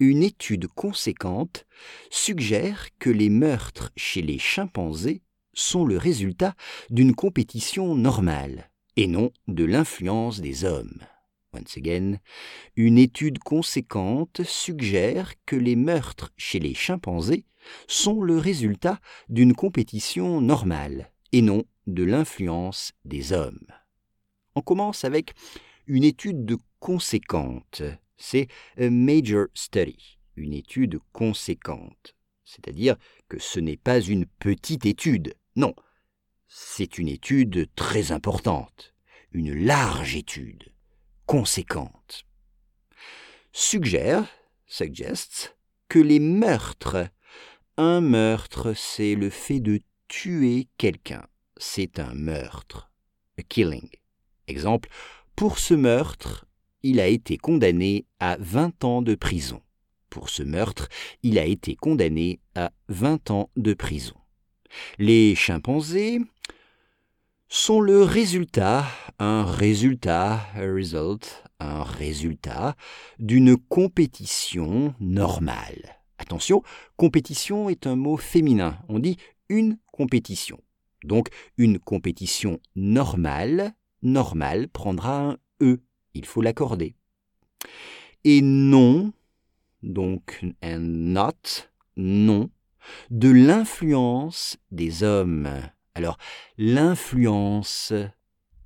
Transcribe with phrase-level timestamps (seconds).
[0.00, 1.66] Une étude conséquente
[2.08, 5.20] suggère que les meurtres chez les chimpanzés
[5.52, 6.54] sont le résultat
[6.88, 11.00] d'une compétition normale et non de l'influence des hommes.
[11.52, 12.16] Once again,
[12.76, 17.44] une étude conséquente suggère que les meurtres chez les chimpanzés
[17.86, 23.66] sont le résultat d'une compétition normale et non de l'influence des hommes.
[24.54, 25.34] On commence avec
[25.86, 27.82] une étude de conséquente.
[28.22, 32.14] C'est a major study, une étude conséquente.
[32.44, 32.96] C'est-à-dire
[33.28, 35.34] que ce n'est pas une petite étude.
[35.56, 35.74] Non,
[36.46, 38.94] c'est une étude très importante,
[39.32, 40.70] une large étude
[41.24, 42.26] conséquente.
[43.52, 44.28] Suggère,
[44.66, 45.56] suggests,
[45.88, 47.08] que les meurtres,
[47.78, 51.26] un meurtre, c'est le fait de tuer quelqu'un.
[51.56, 52.92] C'est un meurtre.
[53.38, 53.88] A killing.
[54.46, 54.90] Exemple,
[55.36, 56.46] pour ce meurtre,
[56.82, 59.60] il a été condamné à 20 ans de prison.
[60.08, 60.88] Pour ce meurtre,
[61.22, 64.14] il a été condamné à 20 ans de prison.
[64.98, 66.20] Les chimpanzés
[67.48, 68.86] sont le résultat,
[69.18, 72.76] un résultat, result, un résultat
[73.18, 76.00] d'une compétition normale.
[76.18, 76.62] Attention,
[76.96, 78.78] compétition est un mot féminin.
[78.88, 79.16] On dit
[79.48, 80.60] une compétition.
[81.02, 83.72] Donc une compétition normale,
[84.02, 85.80] normale prendra un E.
[86.14, 86.94] Il faut l'accorder.
[88.24, 89.12] Et non,
[89.82, 92.50] donc and not, non,
[93.10, 95.48] de l'influence des hommes
[95.94, 96.18] alors,
[96.56, 97.92] l'influence,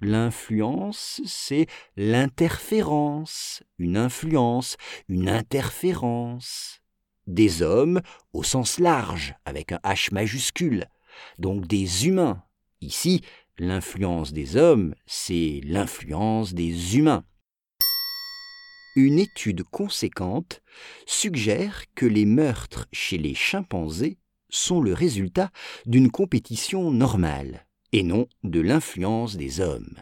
[0.00, 1.66] l'influence, c'est
[1.96, 4.76] l'interférence, une influence,
[5.08, 6.80] une interférence
[7.26, 8.02] des hommes
[8.34, 10.86] au sens large, avec un H majuscule,
[11.38, 12.44] donc des humains.
[12.82, 13.22] Ici,
[13.58, 17.24] l'influence des hommes, c'est l'influence des humains.
[18.96, 20.62] Une étude conséquente
[21.06, 24.18] suggère que les meurtres chez les chimpanzés
[24.50, 25.50] sont le résultat
[25.84, 29.96] d'une compétition normale et non de l'influence des hommes.